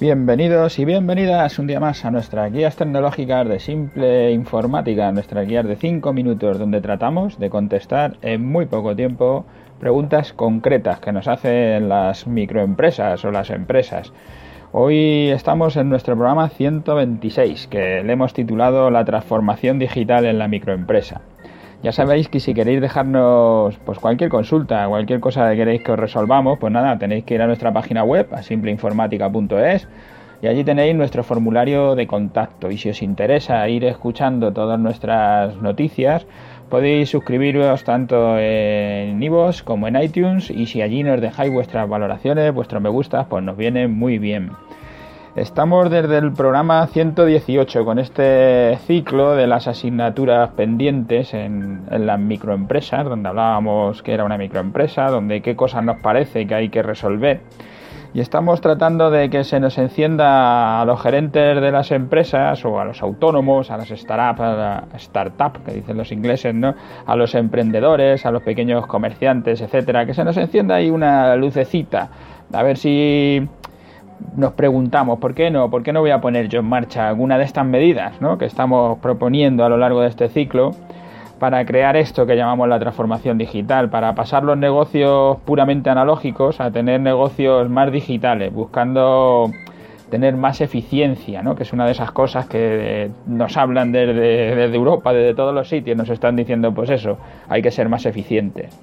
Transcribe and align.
Bienvenidos 0.00 0.78
y 0.78 0.86
bienvenidas 0.86 1.58
un 1.58 1.66
día 1.66 1.78
más 1.78 2.06
a 2.06 2.10
nuestras 2.10 2.50
guías 2.50 2.74
tecnológicas 2.74 3.46
de 3.46 3.60
simple 3.60 4.32
informática, 4.32 5.12
nuestras 5.12 5.46
guías 5.46 5.66
de 5.66 5.76
5 5.76 6.14
minutos 6.14 6.58
donde 6.58 6.80
tratamos 6.80 7.38
de 7.38 7.50
contestar 7.50 8.16
en 8.22 8.42
muy 8.42 8.64
poco 8.64 8.96
tiempo 8.96 9.44
preguntas 9.78 10.32
concretas 10.32 11.00
que 11.00 11.12
nos 11.12 11.28
hacen 11.28 11.90
las 11.90 12.26
microempresas 12.26 13.22
o 13.26 13.30
las 13.30 13.50
empresas. 13.50 14.10
Hoy 14.72 15.28
estamos 15.28 15.76
en 15.76 15.90
nuestro 15.90 16.14
programa 16.14 16.48
126 16.48 17.66
que 17.66 18.02
le 18.02 18.14
hemos 18.14 18.32
titulado 18.32 18.90
La 18.90 19.04
transformación 19.04 19.78
digital 19.78 20.24
en 20.24 20.38
la 20.38 20.48
microempresa. 20.48 21.20
Ya 21.82 21.92
sabéis 21.92 22.28
que 22.28 22.40
si 22.40 22.52
queréis 22.52 22.82
dejarnos 22.82 23.74
pues 23.86 23.98
cualquier 23.98 24.28
consulta, 24.28 24.86
cualquier 24.86 25.18
cosa 25.18 25.50
que 25.50 25.56
queréis 25.56 25.82
que 25.82 25.92
os 25.92 25.98
resolvamos, 25.98 26.58
pues 26.58 26.70
nada, 26.70 26.98
tenéis 26.98 27.24
que 27.24 27.34
ir 27.34 27.42
a 27.42 27.46
nuestra 27.46 27.72
página 27.72 28.04
web, 28.04 28.28
a 28.32 28.42
simpleinformática.es, 28.42 29.88
y 30.42 30.46
allí 30.46 30.62
tenéis 30.62 30.94
nuestro 30.94 31.24
formulario 31.24 31.94
de 31.94 32.06
contacto. 32.06 32.70
Y 32.70 32.76
si 32.76 32.90
os 32.90 33.00
interesa 33.00 33.66
ir 33.66 33.84
escuchando 33.86 34.52
todas 34.52 34.78
nuestras 34.78 35.56
noticias, 35.56 36.26
podéis 36.68 37.08
suscribiros 37.08 37.82
tanto 37.84 38.38
en 38.38 39.22
iVoox 39.22 39.62
como 39.62 39.88
en 39.88 39.96
iTunes, 40.02 40.50
y 40.50 40.66
si 40.66 40.82
allí 40.82 41.02
nos 41.02 41.22
dejáis 41.22 41.50
vuestras 41.50 41.88
valoraciones, 41.88 42.52
vuestros 42.52 42.82
me 42.82 42.90
gustas, 42.90 43.26
pues 43.26 43.42
nos 43.42 43.56
viene 43.56 43.88
muy 43.88 44.18
bien. 44.18 44.50
Estamos 45.40 45.88
desde 45.88 46.18
el 46.18 46.32
programa 46.32 46.86
118 46.86 47.82
con 47.86 47.98
este 47.98 48.76
ciclo 48.86 49.34
de 49.34 49.46
las 49.46 49.68
asignaturas 49.68 50.50
pendientes 50.50 51.32
en, 51.32 51.86
las 51.88 52.20
microempresas, 52.20 53.06
donde 53.06 53.30
hablábamos 53.30 54.02
que 54.02 54.12
era 54.12 54.26
una 54.26 54.36
microempresa, 54.36 55.06
donde 55.06 55.40
qué 55.40 55.56
cosas 55.56 55.82
nos 55.82 55.98
parece 56.02 56.46
que 56.46 56.54
hay 56.54 56.68
que 56.68 56.82
resolver. 56.82 57.40
Y 58.12 58.20
estamos 58.20 58.60
tratando 58.60 59.10
de 59.10 59.30
que 59.30 59.44
se 59.44 59.60
nos 59.60 59.78
encienda 59.78 60.82
a 60.82 60.84
los 60.84 61.00
gerentes 61.00 61.58
de 61.58 61.72
las 61.72 61.90
empresas 61.90 62.62
o 62.66 62.78
a 62.78 62.84
los 62.84 63.00
autónomos, 63.00 63.70
a 63.70 63.78
las 63.78 63.88
startups, 63.88 64.40
a 64.42 64.88
startup, 64.96 65.64
que 65.64 65.72
dicen 65.72 65.96
los 65.96 66.12
ingleses, 66.12 66.54
¿no? 66.54 66.74
A 67.06 67.16
los 67.16 67.34
emprendedores, 67.34 68.26
a 68.26 68.30
los 68.30 68.42
pequeños 68.42 68.86
comerciantes, 68.86 69.62
etcétera, 69.62 70.04
que 70.04 70.12
se 70.12 70.22
nos 70.22 70.36
encienda 70.36 70.74
ahí 70.74 70.90
una 70.90 71.34
lucecita. 71.36 72.10
A 72.52 72.62
ver 72.62 72.76
si 72.76 73.48
nos 74.36 74.52
preguntamos, 74.52 75.18
¿por 75.18 75.34
qué 75.34 75.50
no? 75.50 75.70
¿Por 75.70 75.82
qué 75.82 75.92
no 75.92 76.00
voy 76.00 76.10
a 76.10 76.20
poner 76.20 76.48
yo 76.48 76.60
en 76.60 76.66
marcha 76.66 77.08
alguna 77.08 77.38
de 77.38 77.44
estas 77.44 77.66
medidas 77.66 78.20
¿no? 78.20 78.38
que 78.38 78.44
estamos 78.44 78.98
proponiendo 78.98 79.64
a 79.64 79.68
lo 79.68 79.76
largo 79.76 80.00
de 80.00 80.08
este 80.08 80.28
ciclo 80.28 80.72
para 81.38 81.64
crear 81.64 81.96
esto 81.96 82.26
que 82.26 82.36
llamamos 82.36 82.68
la 82.68 82.78
transformación 82.78 83.38
digital, 83.38 83.88
para 83.88 84.14
pasar 84.14 84.44
los 84.44 84.58
negocios 84.58 85.38
puramente 85.44 85.88
analógicos 85.88 86.60
a 86.60 86.70
tener 86.70 87.00
negocios 87.00 87.68
más 87.70 87.90
digitales, 87.90 88.52
buscando 88.52 89.50
tener 90.10 90.36
más 90.36 90.60
eficiencia, 90.60 91.42
¿no? 91.42 91.54
que 91.54 91.62
es 91.62 91.72
una 91.72 91.86
de 91.86 91.92
esas 91.92 92.10
cosas 92.10 92.46
que 92.46 93.10
nos 93.26 93.56
hablan 93.56 93.90
desde, 93.92 94.54
desde 94.54 94.76
Europa, 94.76 95.12
desde 95.12 95.34
todos 95.34 95.54
los 95.54 95.68
sitios, 95.68 95.96
nos 95.96 96.10
están 96.10 96.36
diciendo, 96.36 96.74
pues 96.74 96.90
eso, 96.90 97.16
hay 97.48 97.62
que 97.62 97.70
ser 97.70 97.88
más 97.88 98.04
eficientes. 98.04 98.78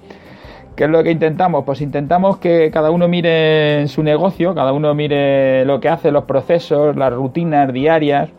¿Qué 0.78 0.83
es 0.83 0.92
lo 0.92 1.02
que 1.02 1.09
intentamos? 1.09 1.66
Pues 1.66 1.81
intentamos 1.81 2.38
que 2.38 2.70
cada 2.70 2.92
uno 2.92 3.08
mire 3.08 3.88
su 3.88 4.03
negocio, 4.03 4.53
cada 4.53 4.73
uno 4.73 4.94
mire 4.94 5.66
lo 5.66 5.80
que 5.80 5.89
hace, 5.89 6.11
los 6.11 6.25
procesos, 6.25 6.95
las 6.95 7.11
rutinas 7.11 7.73
diarias 7.73 8.30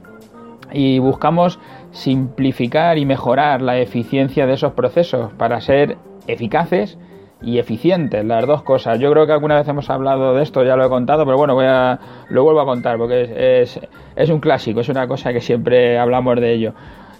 y 0.72 1.00
buscamos 1.00 1.58
simplificar 1.90 2.96
y 2.96 3.04
mejorar 3.06 3.60
la 3.60 3.78
eficiencia 3.78 4.46
de 4.46 4.52
esos 4.52 4.74
procesos 4.74 5.32
para 5.32 5.60
ser 5.60 5.96
eficaces 6.28 6.96
y 7.42 7.58
eficientes, 7.58 8.24
las 8.24 8.46
dos 8.46 8.62
cosas. 8.62 9.00
Yo 9.00 9.10
creo 9.10 9.26
que 9.26 9.32
alguna 9.32 9.56
vez 9.56 9.66
hemos 9.66 9.90
hablado 9.90 10.34
de 10.34 10.44
esto, 10.44 10.62
ya 10.62 10.76
lo 10.76 10.86
he 10.86 10.88
contado, 10.88 11.24
pero 11.24 11.38
bueno, 11.38 11.56
voy 11.56 11.66
a, 11.66 11.98
lo 12.28 12.44
vuelvo 12.44 12.60
a 12.60 12.66
contar 12.66 12.98
porque 12.98 13.62
es, 13.62 13.80
es 14.14 14.30
un 14.30 14.38
clásico, 14.38 14.78
es 14.78 14.88
una 14.88 15.08
cosa 15.08 15.32
que 15.32 15.40
siempre 15.40 15.98
hablamos 15.98 16.36
de 16.36 16.52
ello. 16.52 16.72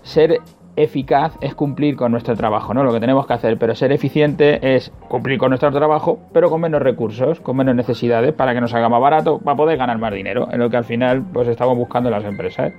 Ser 0.02 0.38
eficaz 0.82 1.36
es 1.40 1.54
cumplir 1.54 1.96
con 1.96 2.12
nuestro 2.12 2.36
trabajo, 2.36 2.72
¿no? 2.72 2.84
Lo 2.84 2.92
que 2.92 3.00
tenemos 3.00 3.26
que 3.26 3.32
hacer, 3.32 3.58
pero 3.58 3.74
ser 3.74 3.92
eficiente 3.92 4.74
es 4.76 4.92
cumplir 5.08 5.38
con 5.38 5.50
nuestro 5.50 5.70
trabajo, 5.72 6.18
pero 6.32 6.50
con 6.50 6.60
menos 6.60 6.80
recursos, 6.80 7.40
con 7.40 7.56
menos 7.56 7.74
necesidades, 7.74 8.32
para 8.32 8.54
que 8.54 8.60
nos 8.60 8.72
haga 8.74 8.88
más 8.88 9.00
barato, 9.00 9.38
para 9.38 9.56
poder 9.56 9.76
ganar 9.76 9.98
más 9.98 10.12
dinero, 10.12 10.48
en 10.50 10.60
lo 10.60 10.70
que 10.70 10.76
al 10.76 10.84
final 10.84 11.22
pues 11.32 11.48
estamos 11.48 11.76
buscando 11.76 12.10
las 12.10 12.24
empresas. 12.24 12.72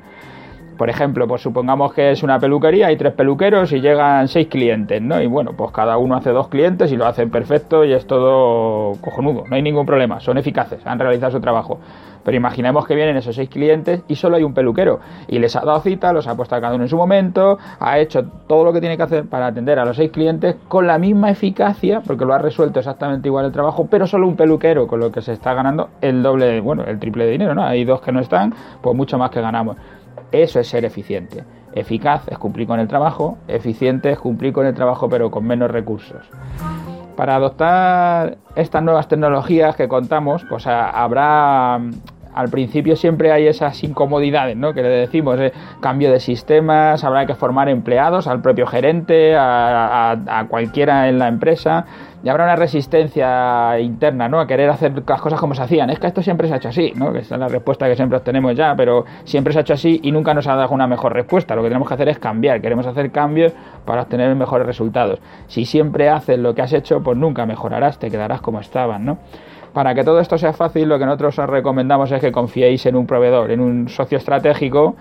Por 0.79 0.89
ejemplo, 0.89 1.27
pues 1.27 1.41
supongamos 1.41 1.91
que 1.93 2.11
es 2.11 2.23
una 2.23 2.39
peluquería, 2.39 2.87
hay 2.87 2.95
tres 2.95 3.11
peluqueros 3.11 3.73
y 3.73 3.81
llegan 3.81 4.29
seis 4.29 4.47
clientes, 4.47 5.01
¿no? 5.01 5.21
Y 5.21 5.27
bueno, 5.27 5.51
pues 5.51 5.71
cada 5.73 5.97
uno 5.97 6.15
hace 6.15 6.29
dos 6.29 6.47
clientes 6.47 6.89
y 6.93 6.95
lo 6.95 7.05
hacen 7.05 7.29
perfecto 7.29 7.83
y 7.83 7.91
es 7.91 8.07
todo 8.07 8.93
cojonudo, 9.01 9.43
no 9.49 9.57
hay 9.57 9.61
ningún 9.61 9.85
problema, 9.85 10.21
son 10.21 10.37
eficaces, 10.37 10.79
han 10.87 10.97
realizado 10.97 11.33
su 11.33 11.41
trabajo. 11.41 11.81
Pero 12.23 12.37
imaginemos 12.37 12.85
que 12.85 12.95
vienen 12.95 13.17
esos 13.17 13.35
seis 13.35 13.49
clientes 13.49 14.03
y 14.07 14.15
solo 14.15 14.37
hay 14.37 14.43
un 14.43 14.53
peluquero 14.53 14.99
y 15.27 15.39
les 15.39 15.53
ha 15.57 15.61
dado 15.61 15.81
cita, 15.81 16.13
los 16.13 16.27
ha 16.27 16.35
puesto 16.35 16.55
a 16.55 16.61
cada 16.61 16.75
uno 16.75 16.83
en 16.85 16.89
su 16.89 16.95
momento, 16.95 17.57
ha 17.79 17.99
hecho 17.99 18.23
todo 18.47 18.63
lo 18.63 18.71
que 18.71 18.79
tiene 18.79 18.95
que 18.95 19.03
hacer 19.03 19.25
para 19.25 19.47
atender 19.47 19.79
a 19.79 19.85
los 19.85 19.97
seis 19.97 20.11
clientes 20.11 20.55
con 20.69 20.87
la 20.87 20.97
misma 20.97 21.29
eficacia, 21.29 22.01
porque 22.05 22.23
lo 22.23 22.33
ha 22.33 22.37
resuelto 22.37 22.79
exactamente 22.79 23.27
igual 23.27 23.45
el 23.45 23.51
trabajo, 23.51 23.87
pero 23.91 24.07
solo 24.07 24.27
un 24.27 24.37
peluquero, 24.37 24.87
con 24.87 25.01
lo 25.01 25.11
que 25.11 25.21
se 25.21 25.33
está 25.33 25.53
ganando 25.53 25.89
el 25.99 26.23
doble, 26.23 26.61
bueno, 26.61 26.85
el 26.85 26.99
triple 26.99 27.25
de 27.25 27.31
dinero, 27.31 27.53
¿no? 27.53 27.63
Hay 27.63 27.83
dos 27.83 27.99
que 27.99 28.13
no 28.13 28.21
están, 28.21 28.53
pues 28.81 28.95
mucho 28.95 29.17
más 29.17 29.29
que 29.29 29.41
ganamos. 29.41 29.75
Eso 30.31 30.59
es 30.59 30.67
ser 30.67 30.85
eficiente. 30.85 31.43
Eficaz 31.73 32.27
es 32.27 32.37
cumplir 32.37 32.67
con 32.67 32.79
el 32.79 32.87
trabajo, 32.87 33.37
eficiente 33.47 34.11
es 34.11 34.19
cumplir 34.19 34.53
con 34.53 34.65
el 34.65 34.73
trabajo 34.73 35.09
pero 35.09 35.29
con 35.31 35.45
menos 35.45 35.71
recursos. 35.71 36.29
Para 37.15 37.35
adoptar 37.35 38.37
estas 38.55 38.81
nuevas 38.81 39.07
tecnologías 39.07 39.75
que 39.75 39.87
contamos, 39.87 40.45
pues 40.49 40.65
habrá 40.67 41.79
al 42.39 42.49
principio 42.49 42.95
siempre 42.95 43.33
hay 43.33 43.47
esas 43.47 43.83
incomodidades, 43.83 44.55
¿no? 44.55 44.73
Que 44.73 44.81
le 44.81 44.87
decimos, 44.87 45.37
eh, 45.39 45.51
cambio 45.81 46.09
de 46.09 46.21
sistemas, 46.21 47.03
habrá 47.03 47.25
que 47.25 47.35
formar 47.35 47.67
empleados, 47.67 48.27
al 48.27 48.41
propio 48.41 48.65
gerente, 48.65 49.35
a, 49.37 50.45
cualquiera 50.47 51.09
en 51.09 51.19
la 51.19 51.27
empresa, 51.27 51.85
y 52.23 52.29
habrá 52.29 52.45
una 52.45 52.55
resistencia 52.55 53.77
interna, 53.79 54.29
¿no? 54.29 54.39
A 54.39 54.47
querer 54.47 54.69
hacer 54.69 55.03
las 55.05 55.21
cosas 55.21 55.37
como 55.37 55.53
se 55.53 55.63
hacían. 55.63 55.89
Es 55.89 55.99
que 55.99 56.07
esto 56.07 56.21
siempre 56.21 56.47
se 56.47 56.53
ha 56.53 56.57
hecho 56.57 56.69
así, 56.69 56.93
¿no? 56.95 57.11
Que 57.11 57.19
es 57.19 57.31
la 57.31 57.49
respuesta 57.49 57.87
que 57.87 57.95
siempre 57.97 58.17
obtenemos 58.17 58.55
ya, 58.55 58.73
pero 58.75 59.03
siempre 59.25 59.51
se 59.51 59.59
ha 59.59 59.61
hecho 59.61 59.73
así 59.73 59.99
y 60.01 60.11
nunca 60.11 60.33
nos 60.33 60.47
ha 60.47 60.55
dado 60.55 60.69
una 60.69 60.87
mejor 60.87 61.13
respuesta. 61.13 61.55
Lo 61.55 61.61
que 61.61 61.67
tenemos 61.67 61.89
que 61.89 61.93
hacer 61.93 62.07
es 62.07 62.19
cambiar, 62.19 62.61
queremos 62.61 62.87
hacer 62.87 63.11
cambios 63.11 63.53
para 63.85 64.03
obtener 64.03 64.33
mejores 64.35 64.65
resultados. 64.65 65.19
Si 65.47 65.65
siempre 65.65 66.09
haces 66.09 66.39
lo 66.39 66.55
que 66.55 66.61
has 66.61 66.71
hecho, 66.71 67.03
pues 67.03 67.17
nunca 67.17 67.45
mejorarás, 67.45 67.99
te 67.99 68.09
quedarás 68.09 68.39
como 68.39 68.61
estabas, 68.61 69.01
¿no? 69.01 69.17
Para 69.73 69.93
que 69.93 70.03
todo 70.03 70.19
esto 70.19 70.37
sea 70.37 70.53
fácil, 70.53 70.89
lo 70.89 70.97
que 70.97 71.05
nosotros 71.05 71.37
os 71.39 71.49
recomendamos 71.49 72.11
es 72.11 72.21
que 72.21 72.31
confiéis 72.31 72.85
en 72.85 72.95
un 72.95 73.05
proveedor, 73.05 73.51
en 73.51 73.59
un 73.59 73.87
socio 73.89 74.17
estratégico 74.17 74.95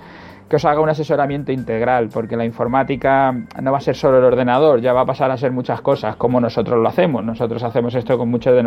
que 0.48 0.56
os 0.56 0.64
haga 0.64 0.80
un 0.80 0.88
asesoramiento 0.88 1.52
integral, 1.52 2.08
porque 2.12 2.36
la 2.36 2.44
informática 2.44 3.32
no 3.60 3.70
va 3.70 3.78
a 3.78 3.80
ser 3.80 3.94
solo 3.94 4.18
el 4.18 4.24
ordenador, 4.24 4.80
ya 4.80 4.92
va 4.94 5.02
a 5.02 5.04
pasar 5.04 5.30
a 5.30 5.36
ser 5.36 5.52
muchas 5.52 5.82
cosas, 5.82 6.16
como 6.16 6.40
nosotros 6.40 6.80
lo 6.80 6.88
hacemos. 6.88 7.22
Nosotros 7.22 7.62
hacemos 7.62 7.94
esto 7.94 8.16
con 8.16 8.30
muchos 8.30 8.54
de, 8.54 8.62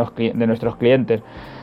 nuestros 0.45 0.75
clientes. 0.75 1.21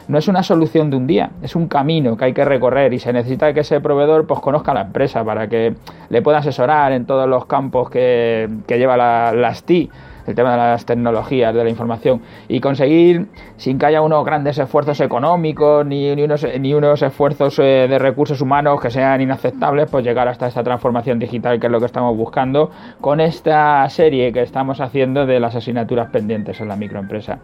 No 0.09 0.19
es 0.19 0.27
una 0.27 0.43
solución 0.43 0.91
de 0.91 0.97
un 0.97 1.07
día, 1.07 1.31
es 1.41 1.55
un 1.55 1.69
camino 1.69 2.17
que 2.17 2.25
hay 2.27 2.33
que 2.33 2.45
recorrer 2.45 2.93
y 2.93 2.99
se 2.99 3.13
necesita 3.13 3.53
que 3.53 3.61
ese 3.61 3.81
proveedor 3.81 4.27
pues, 4.27 4.41
conozca 4.41 4.75
la 4.75 4.83
empresa 4.83 5.23
para 5.23 5.47
que 5.47 5.75
le 6.09 6.23
pueda 6.23 6.39
asesorar 6.39 6.93
en 6.93 7.07
todos 7.07 7.29
los 7.29 7.47
campos 7.47 7.89
que, 7.89 8.49
lleva 8.67 8.97
la, 8.97 9.33
las 9.33 9.63
TI 9.63 9.89
el 10.29 10.35
tema 10.35 10.53
de 10.53 10.59
las 10.59 10.85
tecnologías, 10.85 11.55
de 11.55 11.65
la 11.65 11.71
información, 11.71 12.21
y 12.49 12.61
conseguir, 12.61 13.27
sin 13.57 13.79
que 13.79 13.87
haya 13.87 14.03
unos 14.03 14.25
grandes 14.25 14.59
esfuerzos 14.59 15.01
económicos 15.01 15.85
ni, 15.87 16.15
ni, 16.15 16.23
unos, 16.23 16.47
ni 16.61 16.75
unos 16.75 17.03
esfuerzos 17.03 17.59
eh, 17.59 17.87
de 17.89 17.99
recursos 17.99 18.41
humanos 18.41 18.81
que 18.81 18.91
sean 18.91 19.21
inaceptables, 19.21 19.91
pues 19.91 20.05
llegar 20.05 20.29
hasta 20.29 20.47
esta 20.47 20.63
transformación 20.63 21.19
digital 21.19 21.59
que 21.59 21.67
es 21.67 21.73
lo 21.73 21.81
que 21.81 21.87
estamos 21.87 22.17
buscando 22.17 22.71
con 23.01 23.21
esta 23.21 23.89
serie 23.89 24.33
que 24.33 24.43
estamos 24.43 24.81
haciendo 24.81 25.27
de 25.27 25.41
las 25.41 25.55
asignaturas 25.55 26.11
pendientes 26.11 26.61
en 26.61 26.69
la 26.69 26.77
microempresa. 26.77 27.39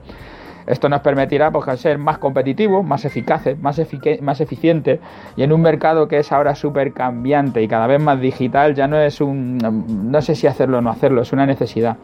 Esto 0.67 0.89
nos 0.89 1.01
permitirá 1.01 1.51
pues, 1.51 1.81
ser 1.81 1.99
más 1.99 2.19
competitivos, 2.19 2.85
más 2.85 3.05
eficaces, 3.05 3.59
más, 3.61 3.81
más 4.21 4.41
eficientes 4.41 5.01
y 5.37 5.43
en 5.43 5.53
un 5.53 5.61
mercado 5.61 6.09
que 6.09 6.19
es 6.19 6.33
ahora 6.33 6.55
súper 6.55 6.93
cambiante 6.93 7.63
y 7.63 7.69
cada 7.69 7.87
vez 7.87 8.01
más 8.01 8.21
digital 8.21 8.75
ya 8.75 8.87
no 8.87 8.99
es 8.99 9.21
un... 9.21 9.59
no 9.59 10.23
sé 10.23 10.35
si 10.35 10.47
hacerlo 10.47 10.79
o 10.79 10.81
no 10.81 10.91
hacerlo, 10.91 11.23
es 11.23 11.33
una 11.33 11.47
necesidad. 11.47 11.97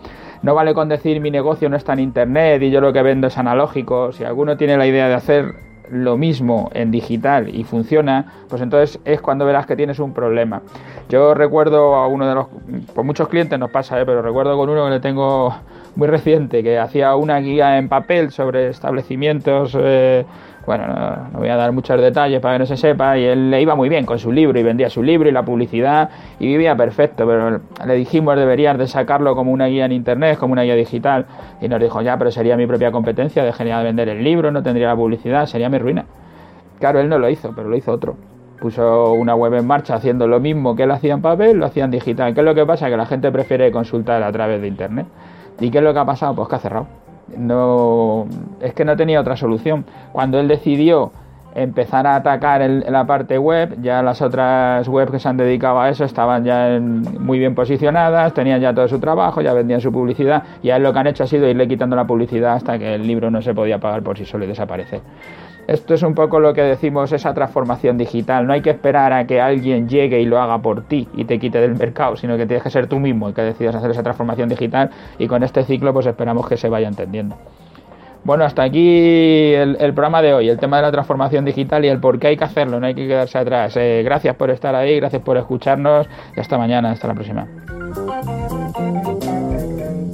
No 0.42 0.54
vale 0.54 0.74
con 0.74 0.88
decir 0.88 1.20
mi 1.20 1.30
negocio 1.30 1.68
no 1.68 1.76
está 1.76 1.92
en 1.92 2.00
internet 2.00 2.62
y 2.62 2.70
yo 2.70 2.80
lo 2.80 2.92
que 2.92 3.02
vendo 3.02 3.26
es 3.26 3.38
analógico. 3.38 4.12
Si 4.12 4.24
alguno 4.24 4.56
tiene 4.56 4.76
la 4.76 4.86
idea 4.86 5.08
de 5.08 5.14
hacer 5.14 5.69
lo 5.90 6.16
mismo 6.16 6.70
en 6.74 6.90
digital 6.90 7.54
y 7.54 7.64
funciona, 7.64 8.32
pues 8.48 8.62
entonces 8.62 9.00
es 9.04 9.20
cuando 9.20 9.44
verás 9.44 9.66
que 9.66 9.76
tienes 9.76 9.98
un 9.98 10.12
problema. 10.12 10.62
Yo 11.08 11.34
recuerdo 11.34 11.94
a 11.96 12.06
uno 12.06 12.28
de 12.28 12.34
los, 12.34 12.46
pues 12.94 13.06
muchos 13.06 13.28
clientes 13.28 13.58
nos 13.58 13.70
pasa, 13.70 14.00
¿eh? 14.00 14.06
pero 14.06 14.22
recuerdo 14.22 14.56
con 14.56 14.68
uno 14.68 14.84
que 14.84 14.90
le 14.90 15.00
tengo 15.00 15.54
muy 15.96 16.08
reciente 16.08 16.62
que 16.62 16.78
hacía 16.78 17.14
una 17.16 17.38
guía 17.38 17.78
en 17.78 17.88
papel 17.88 18.30
sobre 18.30 18.68
establecimientos. 18.68 19.76
Eh, 19.78 20.24
bueno, 20.66 20.86
no, 21.32 21.38
voy 21.38 21.48
a 21.48 21.56
dar 21.56 21.72
muchos 21.72 22.00
detalles 22.00 22.40
para 22.40 22.54
que 22.54 22.58
no 22.60 22.66
se 22.66 22.76
sepa, 22.76 23.16
y 23.18 23.24
él 23.24 23.50
le 23.50 23.60
iba 23.62 23.74
muy 23.74 23.88
bien 23.88 24.04
con 24.04 24.18
su 24.18 24.30
libro 24.30 24.58
y 24.58 24.62
vendía 24.62 24.90
su 24.90 25.02
libro 25.02 25.28
y 25.28 25.32
la 25.32 25.44
publicidad 25.44 26.10
y 26.38 26.46
vivía 26.46 26.76
perfecto, 26.76 27.26
pero 27.26 27.60
le 27.86 27.94
dijimos 27.94 28.36
deberías 28.36 28.78
de 28.78 28.86
sacarlo 28.86 29.34
como 29.34 29.52
una 29.52 29.66
guía 29.66 29.86
en 29.86 29.92
internet, 29.92 30.38
como 30.38 30.52
una 30.52 30.62
guía 30.62 30.74
digital, 30.74 31.26
y 31.60 31.68
nos 31.68 31.80
dijo 31.80 32.02
ya, 32.02 32.18
pero 32.18 32.30
sería 32.30 32.56
mi 32.56 32.66
propia 32.66 32.92
competencia, 32.92 33.44
dejaría 33.44 33.78
de 33.78 33.84
vender 33.84 34.08
el 34.08 34.22
libro, 34.22 34.50
no 34.50 34.62
tendría 34.62 34.88
la 34.88 34.96
publicidad, 34.96 35.46
sería 35.46 35.68
mi 35.68 35.78
ruina. 35.78 36.04
Claro, 36.78 37.00
él 37.00 37.08
no 37.08 37.18
lo 37.18 37.28
hizo, 37.28 37.52
pero 37.54 37.68
lo 37.68 37.76
hizo 37.76 37.92
otro. 37.92 38.16
Puso 38.60 39.12
una 39.12 39.34
web 39.34 39.54
en 39.54 39.66
marcha 39.66 39.94
haciendo 39.94 40.26
lo 40.26 40.40
mismo 40.40 40.76
que 40.76 40.82
él 40.82 40.90
hacía 40.90 41.14
en 41.14 41.22
papel, 41.22 41.58
lo 41.58 41.66
hacía 41.66 41.84
en 41.84 41.90
digital. 41.90 42.34
¿Qué 42.34 42.40
es 42.40 42.44
lo 42.44 42.54
que 42.54 42.66
pasa? 42.66 42.88
Que 42.90 42.96
la 42.96 43.06
gente 43.06 43.30
prefiere 43.32 43.70
consultar 43.70 44.22
a 44.22 44.32
través 44.32 44.60
de 44.60 44.68
internet. 44.68 45.06
¿Y 45.60 45.70
qué 45.70 45.78
es 45.78 45.84
lo 45.84 45.92
que 45.92 45.98
ha 45.98 46.04
pasado? 46.04 46.34
Pues 46.34 46.48
que 46.48 46.56
ha 46.56 46.58
cerrado. 46.58 46.86
No, 47.36 48.26
es 48.60 48.74
que 48.74 48.84
no 48.84 48.96
tenía 48.96 49.20
otra 49.20 49.36
solución. 49.36 49.84
Cuando 50.12 50.38
él 50.38 50.48
decidió 50.48 51.12
empezar 51.54 52.06
a 52.06 52.16
atacar 52.16 52.62
la 52.68 53.06
parte 53.06 53.38
web, 53.38 53.80
ya 53.82 54.02
las 54.02 54.22
otras 54.22 54.86
webs 54.88 55.10
que 55.10 55.18
se 55.18 55.28
han 55.28 55.36
dedicado 55.36 55.80
a 55.80 55.88
eso 55.88 56.04
estaban 56.04 56.44
ya 56.44 56.78
muy 56.80 57.38
bien 57.38 57.54
posicionadas, 57.54 58.34
tenían 58.34 58.60
ya 58.60 58.72
todo 58.72 58.86
su 58.88 59.00
trabajo, 59.00 59.40
ya 59.40 59.52
vendían 59.52 59.80
su 59.80 59.90
publicidad 59.90 60.44
y 60.62 60.70
a 60.70 60.76
él 60.76 60.82
lo 60.82 60.92
que 60.92 60.98
han 60.98 61.06
hecho 61.08 61.24
ha 61.24 61.26
sido 61.26 61.48
irle 61.48 61.66
quitando 61.66 61.96
la 61.96 62.06
publicidad 62.06 62.54
hasta 62.54 62.78
que 62.78 62.94
el 62.94 63.06
libro 63.06 63.30
no 63.30 63.42
se 63.42 63.54
podía 63.54 63.78
pagar 63.78 64.02
por 64.02 64.16
sí 64.16 64.24
solo 64.24 64.44
y 64.44 64.48
desaparece. 64.48 65.00
Esto 65.70 65.94
es 65.94 66.02
un 66.02 66.16
poco 66.16 66.40
lo 66.40 66.52
que 66.52 66.62
decimos, 66.62 67.12
esa 67.12 67.32
transformación 67.32 67.96
digital. 67.96 68.44
No 68.44 68.52
hay 68.52 68.60
que 68.60 68.70
esperar 68.70 69.12
a 69.12 69.24
que 69.24 69.40
alguien 69.40 69.88
llegue 69.88 70.20
y 70.20 70.24
lo 70.24 70.40
haga 70.40 70.58
por 70.58 70.82
ti 70.82 71.06
y 71.14 71.26
te 71.26 71.38
quite 71.38 71.60
del 71.60 71.76
mercado, 71.76 72.16
sino 72.16 72.36
que 72.36 72.44
tienes 72.44 72.64
que 72.64 72.70
ser 72.70 72.88
tú 72.88 72.98
mismo 72.98 73.28
el 73.28 73.34
que 73.34 73.42
decidas 73.42 73.76
hacer 73.76 73.92
esa 73.92 74.02
transformación 74.02 74.48
digital 74.48 74.90
y 75.16 75.28
con 75.28 75.44
este 75.44 75.62
ciclo 75.62 75.92
pues 75.92 76.06
esperamos 76.06 76.48
que 76.48 76.56
se 76.56 76.68
vaya 76.68 76.88
entendiendo. 76.88 77.36
Bueno, 78.24 78.42
hasta 78.42 78.64
aquí 78.64 79.54
el, 79.54 79.76
programa 79.94 80.20
de 80.22 80.34
hoy, 80.34 80.48
el 80.48 80.58
tema 80.58 80.78
de 80.78 80.82
la 80.82 80.90
transformación 80.90 81.44
digital 81.44 81.84
y 81.84 81.88
el 81.88 82.00
por 82.00 82.18
qué 82.18 82.26
hay 82.26 82.36
que 82.36 82.44
hacerlo, 82.44 82.80
no 82.80 82.86
hay 82.88 82.96
que 82.96 83.06
quedarse 83.06 83.38
atrás. 83.38 83.76
Eh, 83.76 84.02
gracias 84.04 84.34
por 84.34 84.50
estar 84.50 84.74
ahí, 84.74 84.96
gracias 84.96 85.22
por 85.22 85.36
escucharnos 85.36 86.08
y 86.36 86.40
hasta 86.40 86.58
mañana, 86.58 86.90
hasta 86.90 87.06
la 87.06 87.14
próxima. 87.14 87.46